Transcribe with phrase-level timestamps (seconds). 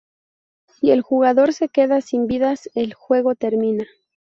[0.65, 3.85] Si el jugador se queda sin vidas, el juego termina.